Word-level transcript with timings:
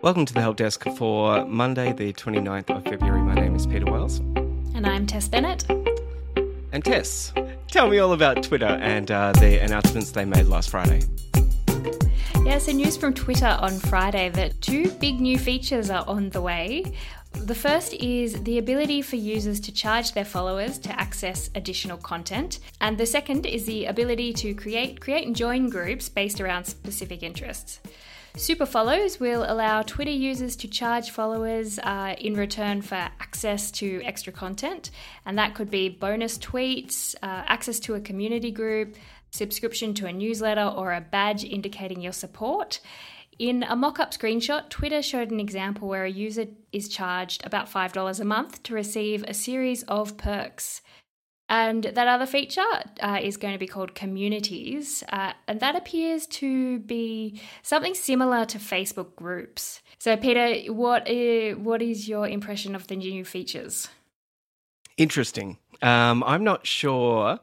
Welcome 0.00 0.26
to 0.26 0.32
the 0.32 0.40
Help 0.40 0.56
Desk 0.56 0.84
for 0.96 1.44
Monday, 1.46 1.92
the 1.92 2.12
29th 2.12 2.70
of 2.70 2.84
February. 2.84 3.20
My 3.20 3.34
name 3.34 3.56
is 3.56 3.66
Peter 3.66 3.84
Wells. 3.84 4.20
And 4.76 4.86
I'm 4.86 5.08
Tess 5.08 5.26
Bennett. 5.26 5.68
And 6.70 6.84
Tess, 6.84 7.32
tell 7.66 7.90
me 7.90 7.98
all 7.98 8.12
about 8.12 8.44
Twitter 8.44 8.66
and 8.66 9.10
uh, 9.10 9.32
the 9.32 9.58
announcements 9.58 10.12
they 10.12 10.24
made 10.24 10.46
last 10.46 10.70
Friday. 10.70 11.02
Yeah, 12.44 12.58
so 12.58 12.70
news 12.70 12.96
from 12.96 13.12
Twitter 13.12 13.58
on 13.60 13.72
Friday 13.72 14.28
that 14.28 14.60
two 14.60 14.88
big 14.92 15.20
new 15.20 15.36
features 15.36 15.90
are 15.90 16.04
on 16.06 16.30
the 16.30 16.42
way. 16.42 16.84
The 17.32 17.56
first 17.56 17.92
is 17.94 18.40
the 18.44 18.58
ability 18.58 19.02
for 19.02 19.16
users 19.16 19.58
to 19.60 19.72
charge 19.72 20.12
their 20.12 20.24
followers 20.24 20.78
to 20.78 21.00
access 21.00 21.50
additional 21.56 21.98
content, 21.98 22.60
and 22.80 22.96
the 22.96 23.04
second 23.04 23.46
is 23.46 23.64
the 23.64 23.86
ability 23.86 24.32
to 24.34 24.54
create 24.54 25.00
create 25.00 25.26
and 25.26 25.34
join 25.34 25.68
groups 25.68 26.08
based 26.08 26.40
around 26.40 26.66
specific 26.66 27.24
interests. 27.24 27.80
Super 28.38 28.66
follows 28.66 29.18
will 29.18 29.44
allow 29.48 29.82
Twitter 29.82 30.12
users 30.12 30.54
to 30.54 30.68
charge 30.68 31.10
followers 31.10 31.80
uh, 31.80 32.14
in 32.18 32.34
return 32.34 32.82
for 32.82 32.94
access 32.94 33.72
to 33.72 34.00
extra 34.04 34.32
content, 34.32 34.92
and 35.26 35.36
that 35.36 35.56
could 35.56 35.72
be 35.72 35.88
bonus 35.88 36.38
tweets, 36.38 37.16
uh, 37.16 37.42
access 37.48 37.80
to 37.80 37.94
a 37.94 38.00
community 38.00 38.52
group, 38.52 38.94
subscription 39.32 39.92
to 39.94 40.06
a 40.06 40.12
newsletter, 40.12 40.62
or 40.62 40.92
a 40.94 41.00
badge 41.00 41.42
indicating 41.42 42.00
your 42.00 42.12
support. 42.12 42.78
In 43.40 43.64
a 43.64 43.74
mock 43.74 43.98
up 43.98 44.12
screenshot, 44.12 44.68
Twitter 44.68 45.02
showed 45.02 45.32
an 45.32 45.40
example 45.40 45.88
where 45.88 46.04
a 46.04 46.10
user 46.10 46.46
is 46.72 46.88
charged 46.88 47.44
about 47.44 47.68
$5 47.68 48.20
a 48.20 48.24
month 48.24 48.62
to 48.62 48.72
receive 48.72 49.24
a 49.26 49.34
series 49.34 49.82
of 49.84 50.16
perks. 50.16 50.80
And 51.48 51.84
that 51.84 52.06
other 52.08 52.26
feature 52.26 52.60
uh, 53.00 53.18
is 53.22 53.38
going 53.38 53.54
to 53.54 53.58
be 53.58 53.66
called 53.66 53.94
communities, 53.94 55.02
uh, 55.08 55.32
and 55.46 55.60
that 55.60 55.76
appears 55.76 56.26
to 56.26 56.80
be 56.80 57.40
something 57.62 57.94
similar 57.94 58.44
to 58.46 58.58
Facebook 58.58 59.16
groups. 59.16 59.80
So, 59.98 60.16
Peter, 60.16 60.70
what 60.72 61.08
is, 61.08 61.56
what 61.56 61.80
is 61.80 62.06
your 62.06 62.28
impression 62.28 62.74
of 62.74 62.86
the 62.88 62.96
new 62.96 63.24
features? 63.24 63.88
Interesting. 64.98 65.56
Um, 65.80 66.22
I'm 66.24 66.44
not 66.44 66.66
sure. 66.66 67.38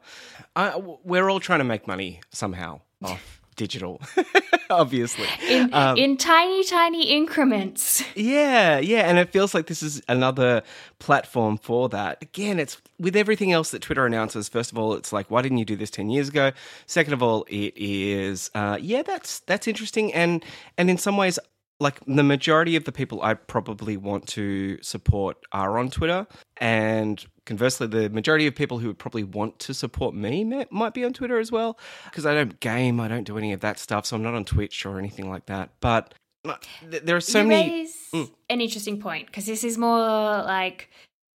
I, 0.54 0.76
we're 0.76 1.28
all 1.28 1.40
trying 1.40 1.60
to 1.60 1.64
make 1.64 1.86
money 1.88 2.20
somehow 2.30 2.82
off 3.02 3.40
digital, 3.56 4.00
obviously. 4.70 5.26
In, 5.48 5.72
um, 5.74 5.96
in 5.96 6.16
tiny, 6.16 6.64
tiny 6.64 7.10
increments. 7.10 8.04
Yeah, 8.14 8.78
yeah. 8.78 9.08
And 9.08 9.18
it 9.18 9.30
feels 9.30 9.54
like 9.54 9.66
this 9.66 9.82
is 9.82 10.02
another 10.08 10.62
platform 10.98 11.58
for 11.58 11.88
that. 11.88 12.22
Again, 12.22 12.58
it's 12.60 12.80
with 12.98 13.16
everything 13.16 13.52
else 13.52 13.70
that 13.70 13.82
Twitter 13.82 14.06
announces. 14.06 14.48
First 14.48 14.72
of 14.72 14.78
all, 14.78 14.94
it's 14.94 15.12
like, 15.12 15.30
why 15.30 15.42
didn't 15.42 15.58
you 15.58 15.64
do 15.64 15.76
this 15.76 15.90
10 15.90 16.10
years 16.10 16.28
ago? 16.28 16.52
Second 16.86 17.14
of 17.14 17.22
all, 17.22 17.44
it 17.48 17.72
is, 17.76 18.50
uh, 18.54 18.78
yeah, 18.80 19.02
that's 19.02 19.40
that's 19.40 19.66
interesting. 19.66 20.12
And, 20.14 20.44
and 20.78 20.88
in 20.88 20.98
some 20.98 21.16
ways, 21.16 21.38
like 21.78 22.00
the 22.06 22.22
majority 22.22 22.76
of 22.76 22.84
the 22.84 22.92
people 22.92 23.22
I 23.22 23.34
probably 23.34 23.96
want 23.96 24.26
to 24.28 24.78
support 24.82 25.36
are 25.52 25.78
on 25.78 25.90
Twitter, 25.90 26.26
and 26.58 27.24
conversely, 27.44 27.86
the 27.86 28.08
majority 28.10 28.46
of 28.46 28.54
people 28.54 28.78
who 28.78 28.88
would 28.88 28.98
probably 28.98 29.24
want 29.24 29.58
to 29.60 29.74
support 29.74 30.14
me 30.14 30.44
might 30.70 30.94
be 30.94 31.04
on 31.04 31.12
Twitter 31.12 31.38
as 31.38 31.52
well. 31.52 31.78
Because 32.04 32.24
I 32.24 32.34
don't 32.34 32.58
game, 32.60 33.00
I 33.00 33.08
don't 33.08 33.24
do 33.24 33.36
any 33.36 33.52
of 33.52 33.60
that 33.60 33.78
stuff, 33.78 34.06
so 34.06 34.16
I'm 34.16 34.22
not 34.22 34.34
on 34.34 34.44
Twitch 34.44 34.86
or 34.86 34.98
anything 34.98 35.28
like 35.28 35.46
that. 35.46 35.70
But 35.80 36.14
uh, 36.44 36.54
there 36.82 37.16
are 37.16 37.20
so 37.20 37.42
you 37.42 37.48
many. 37.48 37.88
Mm. 38.14 38.30
An 38.48 38.60
interesting 38.60 39.00
point 39.00 39.26
because 39.26 39.46
this 39.46 39.62
is 39.62 39.76
more 39.76 39.98
like 39.98 40.90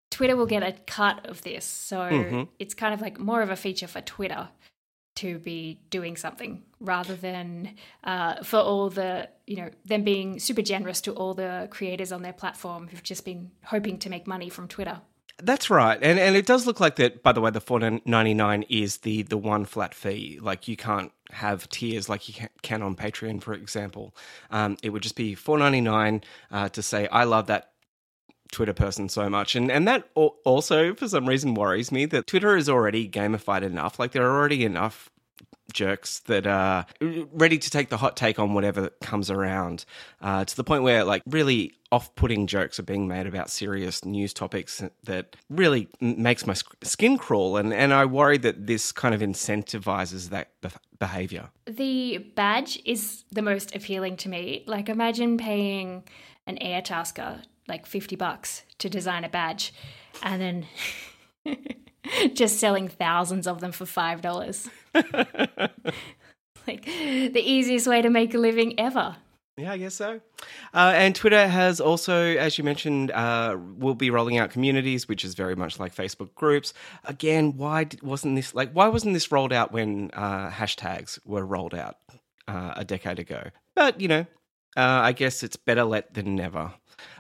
Twitter 0.10 0.36
will 0.36 0.48
get 0.48 0.64
a 0.64 0.74
cut 0.88 1.28
of 1.28 1.44
this, 1.44 1.66
so 1.66 2.00
mm-hmm. 2.00 2.44
it's 2.58 2.74
kind 2.74 2.94
of 2.94 3.02
like 3.02 3.20
more 3.20 3.42
of 3.42 3.50
a 3.50 3.56
feature 3.56 3.88
for 3.88 4.02
Twitter 4.02 4.50
to 5.22 5.38
be 5.40 5.80
doing 5.90 6.18
something 6.18 6.64
rather 6.80 7.16
than 7.16 7.76
uh, 8.04 8.44
for 8.44 8.58
all 8.58 8.90
the 8.90 9.30
you 9.46 9.56
know 9.58 9.70
them 9.86 10.04
being 10.04 10.40
super 10.40 10.62
generous 10.62 11.02
to 11.02 11.12
all 11.14 11.34
the 11.34 11.68
creators 11.70 12.12
on 12.12 12.22
their 12.24 12.34
platform 12.34 12.88
who've 12.88 13.04
just 13.04 13.24
been 13.24 13.52
hoping 13.64 14.00
to 14.00 14.10
make 14.10 14.26
money 14.26 14.50
from 14.50 14.68
Twitter. 14.68 15.00
That's 15.44 15.70
right, 15.70 15.98
and 16.02 16.20
and 16.20 16.36
it 16.36 16.46
does 16.46 16.66
look 16.66 16.80
like 16.80 16.96
that. 16.98 17.24
By 17.24 17.32
the 17.32 17.42
way, 17.42 17.52
the 17.52 17.62
four 17.62 17.80
ninety 17.80 18.34
nine 18.34 18.64
is 18.70 18.98
the 18.98 19.24
the 19.24 19.38
one 19.38 19.66
flat 19.66 19.94
fee. 19.94 20.40
Like 20.42 20.68
you 20.68 20.76
can't 20.76 21.12
have 21.32 21.70
tiers 21.70 22.10
like 22.10 22.28
you 22.28 22.48
can 22.62 22.82
on 22.82 22.96
Patreon, 22.96 23.42
for 23.42 23.54
example. 23.54 24.16
Um, 24.50 24.78
it 24.84 24.90
would 24.90 25.02
just 25.02 25.16
be 25.16 25.36
four 25.36 25.58
ninety 25.58 25.82
nine 25.82 26.24
uh, 26.52 26.70
to 26.70 26.82
say 26.82 27.08
I 27.08 27.24
love 27.24 27.48
that 27.48 27.71
Twitter 28.52 28.74
person 28.74 29.10
so 29.10 29.30
much. 29.30 29.56
And 29.56 29.72
and 29.72 29.88
that 29.88 30.10
also 30.16 30.94
for 30.94 31.08
some 31.08 31.28
reason 31.28 31.54
worries 31.54 31.92
me 31.92 32.06
that 32.08 32.28
Twitter 32.28 32.56
is 32.56 32.70
already 32.70 33.10
gamified 33.10 33.64
enough. 33.64 34.00
Like 34.00 34.12
there 34.12 34.30
are 34.30 34.38
already 34.38 34.64
enough 34.66 35.10
jerks 35.74 36.20
that 36.22 36.46
are 36.46 36.86
ready 37.32 37.58
to 37.58 37.70
take 37.70 37.90
the 37.90 37.98
hot 37.98 38.18
take 38.18 38.40
on 38.40 38.54
whatever 38.54 38.90
comes 39.02 39.32
around 39.32 39.86
uh, 40.22 40.44
to 40.44 40.56
the 40.56 40.64
point 40.64 40.84
where 40.84 41.04
like 41.04 41.24
really 41.26 41.74
off-putting 41.92 42.48
jokes 42.48 42.80
are 42.80 42.84
being 42.84 43.08
made 43.08 43.28
about 43.28 43.50
serious 43.50 44.06
news 44.06 44.34
topics 44.34 44.84
that 45.04 45.36
really 45.50 45.90
makes 46.00 46.46
my 46.46 46.54
skin 46.84 47.18
crawl 47.18 47.58
and, 47.58 47.74
and 47.74 47.94
i 47.94 48.06
worry 48.06 48.38
that 48.38 48.68
this 48.68 48.92
kind 48.92 49.14
of 49.14 49.22
incentivizes 49.22 50.30
that 50.30 50.52
behavior 51.00 51.50
the 51.68 52.18
badge 52.36 52.82
is 52.86 53.24
the 53.32 53.42
most 53.42 53.76
appealing 53.76 54.16
to 54.16 54.30
me 54.30 54.64
like 54.68 54.90
imagine 54.90 55.38
paying 55.38 56.04
an 56.48 56.58
Airtasker 56.58 57.42
like 57.68 57.86
50 57.86 58.16
bucks 58.16 58.64
to 58.80 58.90
design 58.90 59.24
a 59.24 59.30
badge 59.30 59.74
and 60.24 60.42
then 61.46 61.56
just 62.34 62.60
selling 62.60 62.88
thousands 62.88 63.48
of 63.48 63.60
them 63.60 63.72
for 63.72 63.86
$5. 63.86 64.70
like 66.68 66.86
the 66.86 67.42
easiest 67.44 67.88
way 67.88 68.02
to 68.02 68.10
make 68.10 68.34
a 68.34 68.38
living 68.38 68.80
ever. 68.80 69.18
Yeah, 69.58 69.74
I 69.74 69.78
guess 69.78 69.96
so. 69.96 70.22
Uh, 70.74 70.94
and 70.96 71.14
Twitter 71.14 71.48
has 71.48 71.82
also, 71.82 72.16
as 72.16 72.58
you 72.58 72.64
mentioned, 72.64 73.12
uh, 73.12 73.58
will 73.78 73.96
be 73.96 74.10
rolling 74.10 74.38
out 74.38 74.50
communities, 74.50 75.08
which 75.08 75.26
is 75.26 75.36
very 75.36 75.56
much 75.56 75.80
like 75.80 75.94
Facebook 75.94 76.34
groups. 76.36 76.74
Again, 77.04 77.58
why 77.58 77.88
wasn't 78.02 78.36
this 78.36 78.56
like? 78.56 78.72
Why 78.72 78.88
wasn't 78.88 79.14
this 79.14 79.32
rolled 79.32 79.52
out 79.52 79.72
when 79.72 80.10
uh, 80.14 80.50
hashtags 80.50 81.20
were 81.26 81.46
rolled 81.46 81.76
out 81.76 81.98
uh, 82.48 82.74
a 82.78 82.86
decade 82.86 83.20
ago? 83.20 83.44
But 83.76 84.00
you 84.00 84.08
know, 84.08 84.26
uh, 84.78 85.02
I 85.04 85.12
guess 85.12 85.44
it's 85.44 85.58
better 85.58 85.84
let 85.84 86.14
than 86.14 86.36
never. 86.36 86.74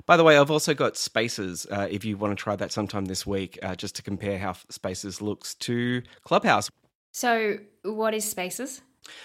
By 0.05 0.17
the 0.17 0.23
way, 0.23 0.37
I've 0.37 0.51
also 0.51 0.73
got 0.73 0.97
Spaces. 0.97 1.67
Uh, 1.69 1.87
if 1.89 2.05
you 2.05 2.17
want 2.17 2.37
to 2.37 2.41
try 2.41 2.55
that 2.55 2.71
sometime 2.71 3.05
this 3.05 3.25
week, 3.25 3.59
uh, 3.63 3.75
just 3.75 3.95
to 3.95 4.03
compare 4.03 4.37
how 4.37 4.53
Spaces 4.69 5.21
looks 5.21 5.55
to 5.55 6.01
Clubhouse. 6.23 6.69
So, 7.13 7.57
what 7.83 8.13
is 8.13 8.25
Spaces? 8.25 8.81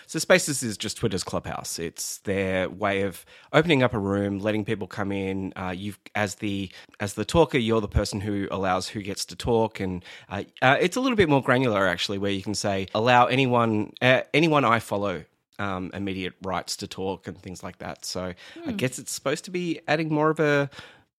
So 0.06 0.19
Spaces 0.19 0.62
is 0.62 0.77
just 0.77 0.97
Twitter's 0.97 1.25
clubhouse. 1.25 1.78
It's 1.78 2.19
their 2.19 2.69
way 2.69 3.03
of 3.03 3.25
opening 3.53 3.83
up 3.83 3.95
a 3.95 3.99
room, 3.99 4.39
letting 4.39 4.65
people 4.65 4.87
come 4.87 5.12
in. 5.12 5.53
Uh, 5.56 5.75
you, 5.77 5.95
as 6.15 6.37
the 6.37 6.71
as 7.00 7.15
the 7.15 7.25
talker, 7.25 7.59
you're 7.59 7.81
the 7.81 7.89
person 7.89 8.21
who 8.21 8.49
allows 8.50 8.89
who 8.89 9.03
gets 9.03 9.25
to 9.27 9.37
talk, 9.37 9.81
and 9.81 10.05
uh, 10.28 10.45
uh, 10.62 10.77
it's 10.81 10.97
a 10.97 11.00
little 11.00 11.16
bit 11.16 11.28
more 11.28 11.43
granular 11.43 11.87
actually, 11.87 12.19
where 12.19 12.31
you 12.31 12.43
can 12.43 12.55
say 12.55 12.89
allow 12.95 13.27
anyone 13.27 13.93
uh, 14.00 14.22
anyone 14.33 14.65
I 14.65 14.78
follow 14.78 15.25
um, 15.59 15.91
immediate 15.95 16.34
rights 16.42 16.77
to 16.78 16.86
talk 16.86 17.27
and 17.27 17.39
things 17.39 17.63
like 17.63 17.78
that. 17.78 18.04
So 18.04 18.22
I 18.25 18.34
hmm. 18.71 18.77
guess 18.77 18.98
it's 18.98 19.13
supposed 19.13 19.45
to 19.47 19.51
be 19.51 19.80
adding 19.89 20.09
more 20.09 20.30
of 20.30 20.41
a, 20.41 20.71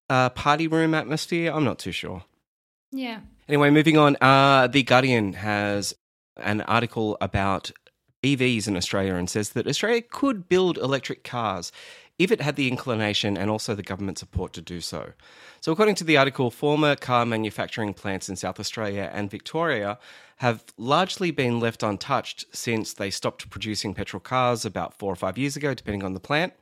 a, 0.08 0.30
party 0.30 0.68
room 0.68 0.94
atmosphere. 0.94 1.52
I'm 1.52 1.64
not 1.64 1.78
too 1.78 1.92
sure. 1.92 2.24
Yeah. 2.92 3.20
Anyway, 3.48 3.70
moving 3.70 3.96
on. 3.96 4.16
Uh, 4.20 4.66
the 4.66 4.82
Guardian 4.82 5.34
has 5.34 5.94
an 6.36 6.60
article 6.62 7.16
about 7.20 7.72
EVs 8.22 8.66
in 8.66 8.76
Australia 8.76 9.14
and 9.14 9.28
says 9.28 9.50
that 9.50 9.66
Australia 9.66 10.02
could 10.02 10.48
build 10.48 10.78
electric 10.78 11.24
cars 11.24 11.72
if 12.18 12.32
it 12.32 12.40
had 12.40 12.56
the 12.56 12.68
inclination 12.68 13.36
and 13.36 13.48
also 13.50 13.74
the 13.74 13.82
government 13.82 14.18
support 14.18 14.52
to 14.52 14.60
do 14.60 14.80
so. 14.80 15.12
So, 15.60 15.72
according 15.72 15.94
to 15.96 16.04
the 16.04 16.16
article, 16.16 16.50
former 16.50 16.96
car 16.96 17.24
manufacturing 17.24 17.94
plants 17.94 18.28
in 18.28 18.36
South 18.36 18.58
Australia 18.58 19.10
and 19.12 19.30
Victoria 19.30 19.98
have 20.38 20.64
largely 20.76 21.30
been 21.30 21.60
left 21.60 21.82
untouched 21.82 22.44
since 22.52 22.92
they 22.92 23.10
stopped 23.10 23.50
producing 23.50 23.94
petrol 23.94 24.20
cars 24.20 24.64
about 24.64 24.98
four 24.98 25.12
or 25.12 25.16
five 25.16 25.38
years 25.38 25.56
ago, 25.56 25.74
depending 25.74 26.04
on 26.04 26.14
the 26.14 26.20
plant. 26.20 26.52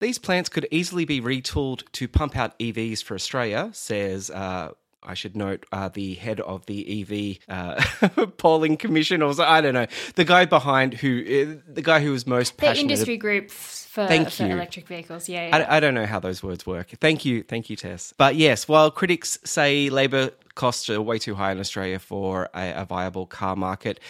These 0.00 0.18
plants 0.18 0.48
could 0.48 0.68
easily 0.70 1.04
be 1.04 1.20
retooled 1.20 1.90
to 1.92 2.06
pump 2.06 2.36
out 2.36 2.58
EVs 2.58 3.02
for 3.02 3.14
Australia, 3.14 3.70
says 3.72 4.30
uh, 4.30 4.72
I 5.02 5.14
should 5.14 5.36
note 5.36 5.64
uh, 5.72 5.88
the 5.88 6.14
head 6.14 6.40
of 6.40 6.66
the 6.66 7.38
EV 7.48 7.48
uh, 7.48 8.26
polling 8.36 8.76
commission, 8.76 9.22
or 9.22 9.32
so- 9.34 9.44
I 9.44 9.60
don't 9.60 9.74
know, 9.74 9.86
the 10.16 10.24
guy 10.24 10.44
behind 10.44 10.94
who, 10.94 11.20
uh, 11.20 11.72
the 11.72 11.82
guy 11.82 12.00
who 12.00 12.10
was 12.12 12.26
most 12.26 12.56
The 12.56 12.62
passionate. 12.66 12.90
industry 12.92 13.16
group 13.16 13.50
for, 13.50 14.06
Thank 14.06 14.30
for 14.30 14.44
you. 14.46 14.52
electric 14.52 14.88
vehicles. 14.88 15.28
Yeah. 15.28 15.48
yeah. 15.48 15.56
I, 15.68 15.76
I 15.76 15.80
don't 15.80 15.94
know 15.94 16.06
how 16.06 16.20
those 16.20 16.42
words 16.42 16.66
work. 16.66 16.90
Thank 17.00 17.24
you, 17.24 17.42
thank 17.42 17.70
you, 17.70 17.76
Tess. 17.76 18.12
But 18.18 18.34
yes, 18.36 18.66
while 18.68 18.90
critics 18.90 19.38
say 19.44 19.88
labour 19.88 20.30
costs 20.54 20.90
are 20.90 21.00
way 21.00 21.18
too 21.18 21.34
high 21.36 21.52
in 21.52 21.60
Australia 21.60 21.98
for 21.98 22.48
a, 22.54 22.72
a 22.82 22.84
viable 22.84 23.26
car 23.26 23.54
market, 23.56 24.00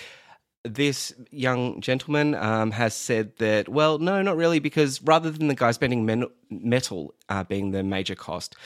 this 0.64 1.12
young 1.30 1.80
gentleman 1.80 2.34
um, 2.34 2.70
has 2.72 2.94
said 2.94 3.36
that, 3.38 3.68
well, 3.68 3.98
no, 3.98 4.20
not 4.22 4.36
really, 4.36 4.58
because 4.58 5.00
rather 5.02 5.30
than 5.30 5.48
the 5.48 5.54
guys 5.54 5.76
spending 5.76 6.04
men- 6.04 6.26
metal 6.50 7.14
uh, 7.28 7.44
being 7.44 7.70
the 7.70 7.82
major 7.82 8.14
cost, 8.14 8.56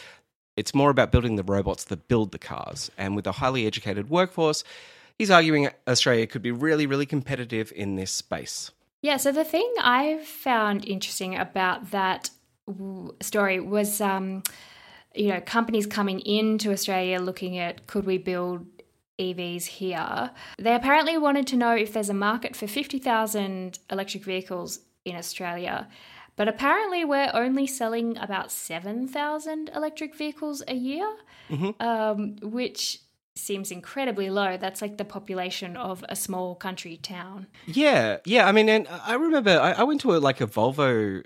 it's 0.57 0.75
more 0.75 0.91
about 0.91 1.13
building 1.13 1.37
the 1.37 1.43
robots 1.43 1.85
that 1.85 2.09
build 2.09 2.33
the 2.33 2.39
cars. 2.39 2.91
And 2.99 3.17
with 3.17 3.27
a 3.27 3.33
highly 3.33 3.67
educated 3.67 4.11
workforce, 4.11 4.65
he's 5.19 5.31
arguing 5.31 5.69
Australia 5.87 6.27
could 6.27 6.43
be 6.43 6.51
really, 6.51 6.87
really 6.87 7.07
competitive 7.07 7.73
in 7.75 7.97
this 7.97 8.11
space. 8.11 8.71
Yeah, 9.03 9.17
so 9.17 9.33
the 9.33 9.45
thing 9.45 9.73
I 9.81 10.21
found 10.25 10.85
interesting 10.85 11.37
about 11.37 11.91
that 11.91 12.31
story 13.21 13.59
was, 13.59 14.01
um, 14.01 14.45
you 15.15 15.29
know, 15.29 15.41
companies 15.41 15.87
coming 15.87 16.21
into 16.21 16.71
Australia 16.71 17.21
looking 17.21 17.59
at 17.59 17.87
could 17.87 18.07
we 18.07 18.19
build 18.19 18.67
EVs 19.19 19.65
here. 19.67 20.31
They 20.59 20.75
apparently 20.75 21.19
wanted 21.19 21.47
to 21.49 21.57
know 21.57 21.75
if 21.75 21.93
there's 21.93 22.09
a 22.09 22.15
market 22.15 22.57
for 22.57 22.67
50,000 22.67 23.79
electric 23.91 24.25
vehicles 24.25 24.81
in 25.05 25.17
Australia. 25.17 25.89
But 26.37 26.49
apparently, 26.49 27.05
we're 27.05 27.31
only 27.35 27.67
selling 27.67 28.17
about 28.17 28.51
7,000 28.51 29.71
electric 29.75 30.15
vehicles 30.15 30.63
a 30.67 30.75
year, 30.75 31.09
um, 31.79 32.37
which 32.43 33.01
seems 33.35 33.71
incredibly 33.71 34.31
low. 34.31 34.57
That's 34.57 34.83
like 34.83 34.99
the 34.99 35.05
population 35.05 35.77
of 35.77 36.05
a 36.09 36.17
small 36.17 36.55
country 36.55 36.97
town. 36.97 37.47
Yeah, 37.67 38.19
yeah. 38.25 38.47
I 38.47 38.53
mean, 38.53 38.69
and 38.69 38.89
I 38.89 39.15
remember 39.15 39.59
I, 39.59 39.73
I 39.73 39.83
went 39.85 40.01
to 40.03 40.15
a, 40.15 40.19
like 40.19 40.41
a 40.41 40.47
Volvo 40.47 41.25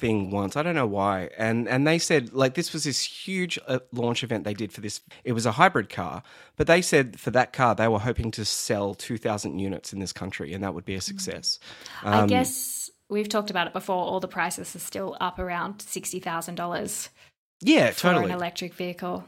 thing 0.00 0.30
once. 0.30 0.56
I 0.56 0.62
don't 0.62 0.74
know 0.74 0.86
why, 0.86 1.30
and 1.36 1.68
and 1.68 1.86
they 1.86 1.98
said 1.98 2.32
like 2.32 2.54
this 2.54 2.72
was 2.72 2.84
this 2.84 3.02
huge 3.02 3.58
uh, 3.68 3.80
launch 3.92 4.24
event 4.24 4.44
they 4.44 4.54
did 4.54 4.72
for 4.72 4.80
this. 4.80 5.00
It 5.24 5.32
was 5.32 5.46
a 5.46 5.52
hybrid 5.52 5.90
car, 5.90 6.22
but 6.56 6.66
they 6.66 6.82
said 6.82 7.20
for 7.20 7.30
that 7.32 7.52
car 7.52 7.74
they 7.74 7.88
were 7.88 7.98
hoping 7.98 8.30
to 8.32 8.44
sell 8.44 8.94
two 8.94 9.18
thousand 9.18 9.58
units 9.58 9.92
in 9.92 10.00
this 10.00 10.12
country, 10.12 10.52
and 10.52 10.64
that 10.64 10.74
would 10.74 10.84
be 10.84 10.94
a 10.94 11.00
success. 11.00 11.58
I 12.02 12.26
guess 12.26 12.79
we've 13.10 13.28
talked 13.28 13.50
about 13.50 13.66
it 13.66 13.72
before. 13.72 13.96
All 14.04 14.20
the 14.20 14.28
prices 14.28 14.74
are 14.74 14.78
still 14.80 15.16
up 15.20 15.38
around 15.38 15.82
sixty 15.82 16.20
thousand 16.20 16.54
dollars 16.54 17.10
Yeah, 17.60 17.90
for 17.90 18.00
totally. 18.02 18.24
an 18.26 18.30
electric 18.30 18.74
vehicle. 18.74 19.24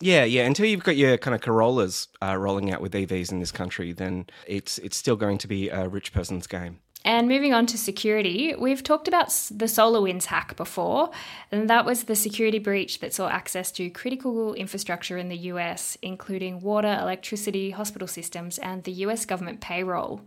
Yeah, 0.00 0.24
yeah. 0.24 0.44
Until 0.46 0.66
you've 0.66 0.84
got 0.84 0.96
your 0.96 1.18
kind 1.18 1.34
of 1.34 1.40
Corollas 1.40 2.06
uh, 2.22 2.36
rolling 2.36 2.72
out 2.72 2.80
with 2.80 2.92
EVs 2.92 3.32
in 3.32 3.40
this 3.40 3.50
country, 3.50 3.92
then 3.92 4.26
it's 4.46 4.78
it's 4.78 4.96
still 4.96 5.16
going 5.16 5.38
to 5.38 5.48
be 5.48 5.68
a 5.70 5.88
rich 5.88 6.12
person's 6.12 6.46
game. 6.46 6.78
And 7.04 7.28
moving 7.28 7.54
on 7.54 7.64
to 7.66 7.78
security, 7.78 8.54
we've 8.58 8.82
talked 8.82 9.06
about 9.08 9.28
the 9.50 9.66
SolarWinds 9.66 10.26
hack 10.26 10.56
before, 10.56 11.10
and 11.50 11.70
that 11.70 11.84
was 11.86 12.04
the 12.04 12.16
security 12.16 12.58
breach 12.58 12.98
that 12.98 13.14
saw 13.14 13.28
access 13.28 13.70
to 13.72 13.88
critical 13.88 14.52
infrastructure 14.54 15.16
in 15.16 15.28
the 15.28 15.36
US, 15.52 15.96
including 16.02 16.60
water, 16.60 16.98
electricity, 17.00 17.70
hospital 17.70 18.08
systems, 18.08 18.58
and 18.58 18.82
the 18.82 18.92
US 19.06 19.24
government 19.24 19.60
payroll. 19.60 20.20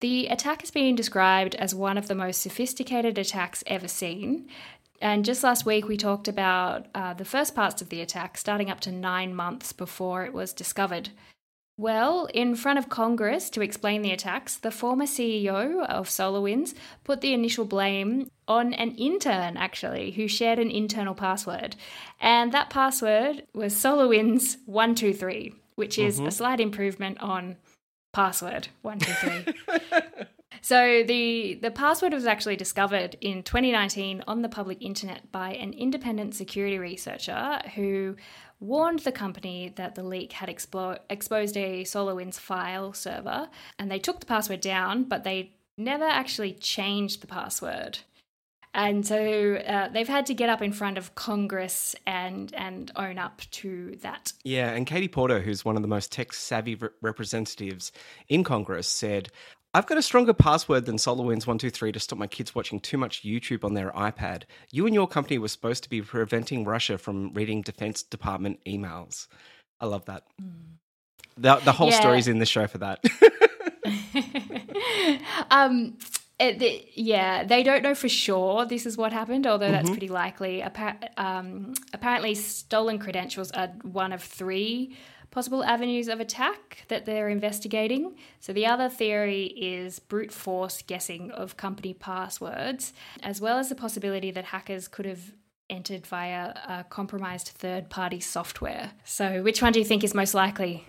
The 0.00 0.26
attack 0.26 0.62
is 0.62 0.70
being 0.70 0.94
described 0.94 1.54
as 1.54 1.74
one 1.74 1.96
of 1.96 2.08
the 2.08 2.14
most 2.14 2.42
sophisticated 2.42 3.16
attacks 3.16 3.64
ever 3.66 3.88
seen. 3.88 4.48
And 5.00 5.24
just 5.24 5.42
last 5.42 5.66
week, 5.66 5.86
we 5.86 5.96
talked 5.96 6.28
about 6.28 6.86
uh, 6.94 7.14
the 7.14 7.24
first 7.24 7.54
parts 7.54 7.82
of 7.82 7.88
the 7.88 8.00
attack 8.00 8.36
starting 8.38 8.70
up 8.70 8.80
to 8.80 8.92
nine 8.92 9.34
months 9.34 9.72
before 9.72 10.24
it 10.24 10.32
was 10.32 10.52
discovered. 10.52 11.10
Well, 11.76 12.26
in 12.32 12.54
front 12.54 12.78
of 12.78 12.88
Congress 12.88 13.50
to 13.50 13.60
explain 13.60 14.02
the 14.02 14.12
attacks, 14.12 14.56
the 14.56 14.70
former 14.70 15.06
CEO 15.06 15.84
of 15.86 16.08
SolarWinds 16.08 16.72
put 17.02 17.20
the 17.20 17.34
initial 17.34 17.64
blame 17.64 18.30
on 18.46 18.72
an 18.74 18.92
intern, 18.92 19.56
actually, 19.56 20.12
who 20.12 20.28
shared 20.28 20.60
an 20.60 20.70
internal 20.70 21.14
password. 21.14 21.74
And 22.20 22.52
that 22.52 22.70
password 22.70 23.46
was 23.54 23.74
SolarWinds123, 23.74 25.54
which 25.74 25.98
is 25.98 26.20
a 26.20 26.30
slight 26.30 26.60
improvement 26.60 27.20
on 27.20 27.56
password 28.14 28.68
123. 28.82 30.24
So 30.64 31.04
the 31.06 31.58
the 31.60 31.70
password 31.70 32.14
was 32.14 32.24
actually 32.24 32.56
discovered 32.56 33.18
in 33.20 33.42
2019 33.42 34.24
on 34.26 34.40
the 34.40 34.48
public 34.48 34.80
internet 34.80 35.30
by 35.30 35.50
an 35.50 35.74
independent 35.74 36.34
security 36.34 36.78
researcher 36.78 37.60
who 37.74 38.16
warned 38.60 39.00
the 39.00 39.12
company 39.12 39.74
that 39.76 39.94
the 39.94 40.02
leak 40.02 40.32
had 40.32 40.48
exposed 40.48 41.56
a 41.58 41.84
SolarWinds 41.84 42.38
file 42.40 42.94
server, 42.94 43.50
and 43.78 43.90
they 43.90 43.98
took 43.98 44.20
the 44.20 44.26
password 44.26 44.62
down, 44.62 45.04
but 45.04 45.22
they 45.22 45.52
never 45.76 46.06
actually 46.06 46.54
changed 46.54 47.20
the 47.20 47.26
password. 47.26 47.98
And 48.74 49.06
so 49.06 49.54
uh, 49.54 49.88
they've 49.88 50.08
had 50.08 50.26
to 50.26 50.34
get 50.34 50.48
up 50.48 50.60
in 50.60 50.72
front 50.72 50.98
of 50.98 51.14
Congress 51.14 51.94
and 52.06 52.52
and 52.54 52.90
own 52.96 53.18
up 53.18 53.40
to 53.52 53.96
that. 54.02 54.32
Yeah, 54.42 54.70
and 54.70 54.84
Katie 54.86 55.08
Porter, 55.08 55.40
who's 55.40 55.64
one 55.64 55.76
of 55.76 55.82
the 55.82 55.88
most 55.88 56.10
tech 56.10 56.32
savvy 56.32 56.74
re- 56.74 56.88
representatives 57.00 57.92
in 58.28 58.42
Congress, 58.42 58.88
said, 58.88 59.28
I've 59.76 59.86
got 59.86 59.98
a 59.98 60.02
stronger 60.02 60.32
password 60.32 60.86
than 60.86 60.96
SolarWinds123 60.96 61.92
to 61.94 62.00
stop 62.00 62.18
my 62.18 62.26
kids 62.28 62.54
watching 62.54 62.78
too 62.80 62.96
much 62.98 63.22
YouTube 63.24 63.64
on 63.64 63.74
their 63.74 63.90
iPad. 63.92 64.42
You 64.70 64.86
and 64.86 64.94
your 64.94 65.08
company 65.08 65.38
were 65.38 65.48
supposed 65.48 65.82
to 65.84 65.90
be 65.90 66.00
preventing 66.02 66.64
Russia 66.64 66.96
from 66.98 67.32
reading 67.32 67.62
Defense 67.62 68.02
Department 68.02 68.60
emails. 68.66 69.26
I 69.80 69.86
love 69.86 70.04
that. 70.04 70.24
The, 71.36 71.56
the 71.56 71.72
whole 71.72 71.90
Yeah. 71.90 71.98
story's 72.00 72.28
in 72.28 72.38
the 72.38 72.46
show 72.46 72.66
for 72.68 72.78
that. 72.78 73.04
um, 75.50 75.96
it, 76.38 76.58
the, 76.58 76.84
yeah, 76.94 77.44
they 77.44 77.62
don't 77.62 77.82
know 77.82 77.94
for 77.94 78.08
sure 78.08 78.66
this 78.66 78.86
is 78.86 78.96
what 78.96 79.12
happened, 79.12 79.46
although 79.46 79.70
that's 79.70 79.90
pretty 79.90 80.08
likely. 80.08 80.62
Appa- 80.62 81.10
um, 81.16 81.74
apparently, 81.92 82.34
stolen 82.34 82.98
credentials 82.98 83.52
are 83.52 83.68
one 83.82 84.12
of 84.12 84.22
three 84.22 84.96
possible 85.30 85.64
avenues 85.64 86.08
of 86.08 86.20
attack 86.20 86.84
that 86.88 87.06
they're 87.06 87.28
investigating. 87.28 88.16
So, 88.40 88.52
the 88.52 88.66
other 88.66 88.88
theory 88.88 89.44
is 89.44 90.00
brute 90.00 90.32
force 90.32 90.82
guessing 90.82 91.30
of 91.30 91.56
company 91.56 91.94
passwords, 91.94 92.92
as 93.22 93.40
well 93.40 93.58
as 93.58 93.68
the 93.68 93.76
possibility 93.76 94.32
that 94.32 94.46
hackers 94.46 94.88
could 94.88 95.06
have 95.06 95.32
entered 95.70 96.06
via 96.06 96.52
a 96.68 96.84
compromised 96.88 97.48
third 97.48 97.90
party 97.90 98.18
software. 98.18 98.90
So, 99.04 99.42
which 99.42 99.62
one 99.62 99.72
do 99.72 99.78
you 99.78 99.84
think 99.84 100.02
is 100.02 100.14
most 100.14 100.34
likely? 100.34 100.84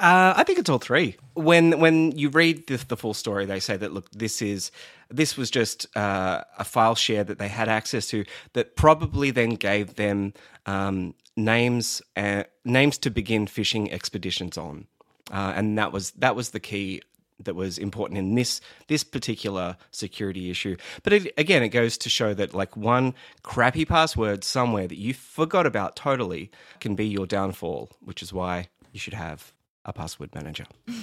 Uh, 0.00 0.34
I 0.36 0.42
think 0.44 0.58
it's 0.58 0.68
all 0.68 0.78
three. 0.78 1.16
When 1.34 1.78
when 1.78 2.12
you 2.12 2.28
read 2.28 2.66
the, 2.66 2.76
the 2.88 2.96
full 2.96 3.14
story, 3.14 3.46
they 3.46 3.60
say 3.60 3.76
that 3.76 3.92
look, 3.92 4.10
this 4.10 4.42
is 4.42 4.70
this 5.08 5.36
was 5.36 5.50
just 5.50 5.86
uh, 5.96 6.42
a 6.58 6.64
file 6.64 6.94
share 6.94 7.24
that 7.24 7.38
they 7.38 7.48
had 7.48 7.68
access 7.68 8.08
to 8.08 8.24
that 8.54 8.76
probably 8.76 9.30
then 9.30 9.50
gave 9.50 9.94
them 9.94 10.34
um, 10.66 11.14
names 11.36 12.02
uh, 12.16 12.44
names 12.64 12.98
to 12.98 13.10
begin 13.10 13.46
fishing 13.46 13.92
expeditions 13.92 14.58
on, 14.58 14.86
uh, 15.30 15.52
and 15.54 15.78
that 15.78 15.92
was 15.92 16.10
that 16.12 16.34
was 16.34 16.50
the 16.50 16.60
key 16.60 17.00
that 17.38 17.54
was 17.54 17.78
important 17.78 18.18
in 18.18 18.34
this 18.34 18.60
this 18.88 19.04
particular 19.04 19.76
security 19.90 20.50
issue. 20.50 20.76
But 21.02 21.12
it, 21.12 21.34
again, 21.38 21.62
it 21.62 21.68
goes 21.68 21.96
to 21.98 22.10
show 22.10 22.34
that 22.34 22.52
like 22.52 22.76
one 22.76 23.14
crappy 23.42 23.84
password 23.84 24.44
somewhere 24.44 24.88
that 24.88 24.98
you 24.98 25.14
forgot 25.14 25.66
about 25.66 25.96
totally 25.96 26.50
can 26.80 26.94
be 26.94 27.06
your 27.06 27.26
downfall, 27.26 27.90
which 28.00 28.22
is 28.22 28.32
why 28.32 28.68
you 28.92 28.98
should 29.00 29.14
have 29.14 29.53
a 29.84 29.92
password 29.92 30.34
manager. 30.34 30.64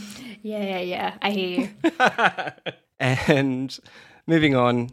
Yeah, 0.43 0.63
yeah, 0.63 0.79
yeah. 0.79 1.13
I 1.21 1.31
hear 1.31 1.59
you. 1.59 1.69
And 3.00 3.79
moving 4.25 4.55
on, 4.55 4.89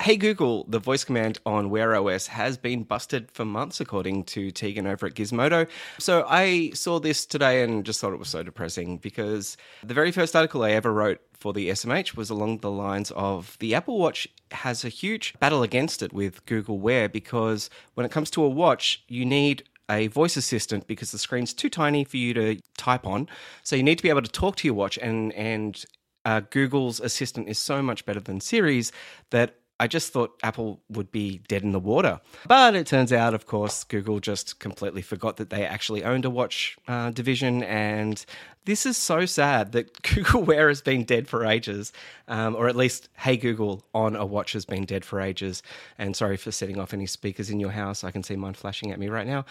Hey 0.00 0.16
Google, 0.16 0.64
the 0.68 0.78
voice 0.78 1.04
command 1.04 1.40
on 1.46 1.70
Wear 1.70 1.96
OS 1.96 2.26
has 2.28 2.58
been 2.58 2.82
busted 2.84 3.30
for 3.32 3.44
months, 3.44 3.80
according 3.80 4.24
to 4.24 4.50
Tegan 4.50 4.86
over 4.86 5.06
at 5.06 5.14
Gizmodo. 5.14 5.66
So 5.98 6.24
I 6.28 6.70
saw 6.74 7.00
this 7.00 7.24
today 7.24 7.62
and 7.62 7.84
just 7.84 8.00
thought 8.00 8.12
it 8.12 8.18
was 8.18 8.28
so 8.28 8.42
depressing 8.42 8.98
because 8.98 9.56
the 9.82 9.94
very 9.94 10.12
first 10.12 10.36
article 10.36 10.62
I 10.62 10.72
ever 10.72 10.92
wrote 10.92 11.20
for 11.32 11.52
the 11.52 11.70
SMH 11.70 12.14
was 12.14 12.30
along 12.30 12.58
the 12.58 12.70
lines 12.70 13.10
of 13.12 13.56
the 13.58 13.74
Apple 13.74 13.98
Watch 13.98 14.28
has 14.52 14.84
a 14.84 14.88
huge 14.90 15.34
battle 15.40 15.62
against 15.62 16.02
it 16.02 16.12
with 16.12 16.44
Google 16.46 16.78
Wear 16.78 17.08
because 17.08 17.70
when 17.94 18.04
it 18.06 18.12
comes 18.12 18.30
to 18.32 18.44
a 18.44 18.48
watch, 18.48 19.02
you 19.08 19.24
need 19.24 19.64
a 19.90 20.08
voice 20.08 20.36
assistant 20.36 20.86
because 20.86 21.12
the 21.12 21.18
screen's 21.18 21.54
too 21.54 21.70
tiny 21.70 22.04
for 22.04 22.16
you 22.16 22.34
to 22.34 22.60
type 22.76 23.06
on. 23.06 23.28
So 23.62 23.76
you 23.76 23.82
need 23.82 23.98
to 23.98 24.02
be 24.02 24.08
able 24.08 24.22
to 24.22 24.30
talk 24.30 24.56
to 24.56 24.68
your 24.68 24.74
watch, 24.74 24.98
and 24.98 25.32
and 25.34 25.84
uh, 26.24 26.40
Google's 26.50 27.00
assistant 27.00 27.48
is 27.48 27.58
so 27.58 27.82
much 27.82 28.04
better 28.04 28.20
than 28.20 28.40
Siri's 28.40 28.90
that 29.30 29.54
I 29.78 29.86
just 29.86 30.12
thought 30.12 30.38
Apple 30.42 30.80
would 30.88 31.12
be 31.12 31.42
dead 31.48 31.62
in 31.62 31.72
the 31.72 31.80
water. 31.80 32.20
But 32.48 32.74
it 32.74 32.86
turns 32.86 33.12
out, 33.12 33.34
of 33.34 33.46
course, 33.46 33.84
Google 33.84 34.20
just 34.20 34.58
completely 34.58 35.02
forgot 35.02 35.36
that 35.36 35.50
they 35.50 35.66
actually 35.66 36.02
owned 36.02 36.24
a 36.24 36.30
watch 36.30 36.78
uh, 36.88 37.10
division. 37.10 37.62
And 37.62 38.24
this 38.64 38.86
is 38.86 38.96
so 38.96 39.26
sad 39.26 39.72
that 39.72 40.02
Google 40.14 40.42
Wear 40.42 40.68
has 40.68 40.80
been 40.80 41.04
dead 41.04 41.28
for 41.28 41.44
ages, 41.44 41.92
um, 42.28 42.56
or 42.56 42.68
at 42.68 42.76
least 42.76 43.10
Hey 43.18 43.36
Google 43.36 43.84
on 43.94 44.16
a 44.16 44.24
watch 44.24 44.52
has 44.52 44.64
been 44.64 44.84
dead 44.84 45.04
for 45.04 45.20
ages. 45.20 45.62
And 45.98 46.16
sorry 46.16 46.38
for 46.38 46.50
setting 46.50 46.80
off 46.80 46.94
any 46.94 47.06
speakers 47.06 47.50
in 47.50 47.60
your 47.60 47.70
house. 47.70 48.02
I 48.02 48.10
can 48.10 48.22
see 48.22 48.36
mine 48.36 48.54
flashing 48.54 48.92
at 48.92 48.98
me 48.98 49.08
right 49.08 49.26
now. 49.26 49.44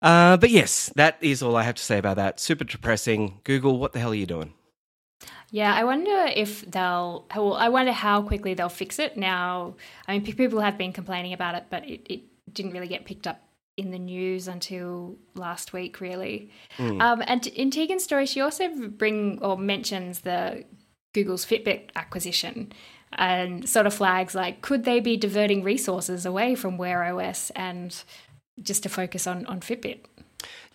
Uh, 0.00 0.36
but 0.36 0.50
yes, 0.50 0.92
that 0.96 1.16
is 1.20 1.42
all 1.42 1.56
I 1.56 1.62
have 1.62 1.76
to 1.76 1.82
say 1.82 1.98
about 1.98 2.16
that. 2.16 2.38
Super 2.38 2.64
depressing. 2.64 3.40
Google, 3.42 3.78
what 3.78 3.94
the 3.94 4.00
hell 4.00 4.12
are 4.12 4.14
you 4.14 4.26
doing? 4.26 4.52
Yeah, 5.54 5.72
I 5.72 5.84
wonder 5.84 6.26
if 6.34 6.68
they'll. 6.68 7.26
Well, 7.32 7.54
I 7.54 7.68
wonder 7.68 7.92
how 7.92 8.22
quickly 8.22 8.54
they'll 8.54 8.68
fix 8.68 8.98
it. 8.98 9.16
Now, 9.16 9.76
I 10.08 10.18
mean, 10.18 10.24
people 10.24 10.58
have 10.58 10.76
been 10.76 10.92
complaining 10.92 11.32
about 11.32 11.54
it, 11.54 11.66
but 11.70 11.88
it, 11.88 12.04
it 12.10 12.22
didn't 12.52 12.72
really 12.72 12.88
get 12.88 13.04
picked 13.04 13.28
up 13.28 13.40
in 13.76 13.92
the 13.92 13.98
news 14.00 14.48
until 14.48 15.16
last 15.36 15.72
week, 15.72 16.00
really. 16.00 16.50
Mm. 16.76 17.00
Um, 17.00 17.22
and 17.28 17.46
in 17.46 17.70
Tegan's 17.70 18.02
story, 18.02 18.26
she 18.26 18.40
also 18.40 18.68
bring 18.88 19.38
or 19.42 19.56
mentions 19.56 20.22
the 20.22 20.64
Google's 21.12 21.46
Fitbit 21.46 21.90
acquisition 21.94 22.72
and 23.12 23.68
sort 23.68 23.86
of 23.86 23.94
flags 23.94 24.34
like 24.34 24.60
could 24.60 24.82
they 24.82 24.98
be 24.98 25.16
diverting 25.16 25.62
resources 25.62 26.26
away 26.26 26.56
from 26.56 26.76
Wear 26.76 27.04
OS 27.04 27.50
and 27.50 28.02
just 28.60 28.82
to 28.82 28.88
focus 28.88 29.24
on 29.28 29.46
on 29.46 29.60
Fitbit. 29.60 30.00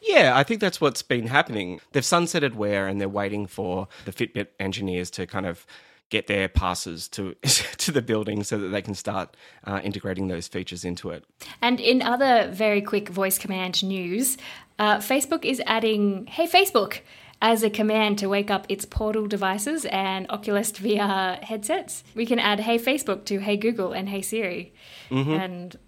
Yeah, 0.02 0.38
I 0.38 0.44
think 0.44 0.62
that's 0.62 0.80
what's 0.80 1.02
been 1.02 1.28
happening. 1.28 1.82
They've 1.92 2.04
sunsetted 2.04 2.56
Wear 2.56 2.88
and 2.88 3.00
they're 3.02 3.10
waiting 3.10 3.48
for 3.48 3.88
the 4.06 4.12
Fitbit 4.12 4.48
engineers 4.60 5.12
to 5.12 5.28
kind 5.28 5.46
of 5.46 5.66
get 6.10 6.28
their 6.28 6.50
passes 6.50 7.08
to 7.10 7.36
to 7.78 7.92
the 7.92 8.02
building 8.02 8.44
so 8.44 8.58
that 8.58 8.70
they 8.70 8.82
can 8.82 8.96
start 8.96 9.36
uh, 9.66 9.80
integrating 9.84 10.28
those 10.28 10.48
features 10.48 10.84
into 10.84 11.10
it. 11.12 11.24
And 11.62 11.80
in 11.80 12.02
other 12.02 12.50
very 12.52 12.82
quick 12.82 13.10
voice 13.10 13.38
command 13.38 13.84
news, 13.84 14.38
uh, 14.78 14.98
Facebook 14.98 15.46
is 15.46 15.62
adding 15.66 16.28
"Hey 16.28 16.48
Facebook" 16.48 17.00
as 17.42 17.64
a 17.64 17.70
command 17.70 18.18
to 18.20 18.28
wake 18.28 18.52
up 18.52 18.66
its 18.70 18.86
Portal 18.86 19.28
devices 19.28 19.86
and 19.86 20.26
Oculus 20.30 20.72
VR 20.74 21.42
headsets. 21.44 22.04
We 22.16 22.26
can 22.26 22.40
add 22.40 22.60
"Hey 22.62 22.78
Facebook" 22.78 23.26
to 23.26 23.40
"Hey 23.40 23.58
Google" 23.58 23.94
and 23.94 24.10
"Hey 24.10 24.22
Siri," 24.22 24.74
mm-hmm. 25.10 25.32
and 25.32 25.80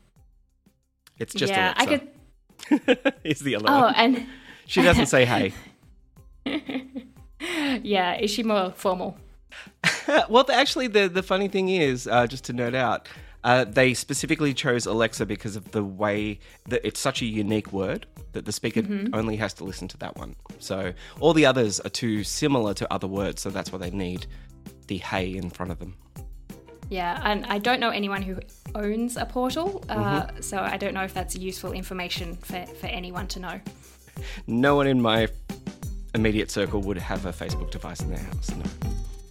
it's 1.18 1.34
just 1.34 1.52
yeah, 1.52 1.74
Alexa. 1.76 1.82
I 1.82 1.86
could. 1.98 2.08
is 3.24 3.40
the 3.40 3.56
alert? 3.56 3.70
Oh, 3.70 3.94
and 3.96 4.26
she 4.66 4.82
doesn't 4.82 5.08
say 5.08 5.26
"Hey." 5.26 5.54
yeah, 7.84 8.18
is 8.18 8.32
she 8.32 8.44
more 8.44 8.72
formal? 8.72 9.18
well, 10.30 10.46
actually, 10.52 10.88
the 10.88 11.08
the 11.08 11.24
funny 11.24 11.48
thing 11.48 11.70
is, 11.70 12.08
uh, 12.08 12.28
just 12.28 12.46
to 12.46 12.54
note 12.54 12.76
out, 12.76 13.08
uh, 13.44 13.66
they 13.66 13.94
specifically 13.94 14.54
chose 14.54 14.86
Alexa 14.86 15.26
because 15.26 15.56
of 15.56 15.72
the 15.72 15.84
way 15.84 16.40
that 16.68 16.86
it's 16.86 17.00
such 17.00 17.22
a 17.22 17.26
unique 17.26 17.74
word 17.74 18.06
that 18.34 18.46
the 18.46 18.52
speaker 18.52 18.82
mm-hmm. 18.82 19.14
only 19.14 19.36
has 19.36 19.54
to 19.56 19.64
listen 19.64 19.88
to 19.90 19.98
that 19.98 20.16
one. 20.18 20.36
So 20.60 20.94
all 21.20 21.34
the 21.34 21.46
others 21.46 21.80
are 21.82 21.90
too 21.90 22.24
similar 22.24 22.74
to 22.76 22.94
other 22.94 23.08
words, 23.08 23.42
so 23.42 23.50
that's 23.50 23.72
why 23.72 23.80
they 23.80 23.92
need 23.92 24.26
the 24.88 24.98
hey 24.98 25.36
in 25.36 25.50
front 25.50 25.72
of 25.72 25.80
them. 25.80 25.96
Yeah, 26.92 27.22
and 27.24 27.46
I 27.46 27.58
don't 27.58 27.80
know 27.80 27.90
anyone 27.90 28.22
who 28.22 28.38
owns 28.76 29.16
a 29.16 29.26
portal, 29.26 29.82
uh, 29.88 30.24
mm-hmm. 30.24 30.42
so 30.42 30.58
I 30.60 30.76
don't 30.76 30.94
know 30.94 31.04
if 31.04 31.14
that's 31.14 31.38
useful 31.38 31.72
information 31.72 32.36
for, 32.36 32.66
for 32.66 32.88
anyone 32.88 33.28
to 33.28 33.40
know. 33.40 33.62
No 34.46 34.76
one 34.76 34.88
in 34.88 35.02
my 35.02 35.30
immediate 36.14 36.52
circle 36.52 36.82
would 36.82 36.98
have 36.98 37.26
a 37.26 37.32
Facebook 37.32 37.72
device 37.72 38.02
in 38.02 38.10
their 38.10 38.20
house. 38.20 38.54
No. 38.54 38.66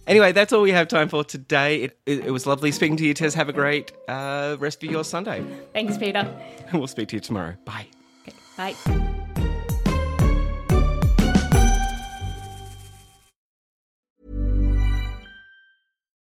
Anyway, 0.07 0.31
that's 0.31 0.51
all 0.51 0.63
we 0.63 0.71
have 0.71 0.87
time 0.87 1.07
for 1.07 1.23
today. 1.23 1.83
It, 1.83 1.99
it, 2.07 2.25
it 2.25 2.31
was 2.31 2.47
lovely 2.47 2.71
speaking 2.71 2.97
to 2.97 3.05
you, 3.05 3.13
Tess. 3.13 3.35
Have 3.35 3.47
a 3.47 3.53
great 3.53 3.91
uh, 4.07 4.57
rest 4.59 4.83
of 4.83 4.89
your 4.89 5.03
Sunday. 5.03 5.45
Thanks, 5.71 5.99
Peter. 5.99 6.27
we'll 6.73 6.87
speak 6.87 7.09
to 7.09 7.17
you 7.17 7.19
tomorrow. 7.19 7.53
Bye. 7.63 7.85
Okay, 8.27 8.35
bye. 8.57 9.17